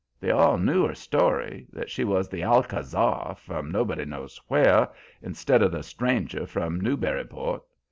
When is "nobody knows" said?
3.69-4.41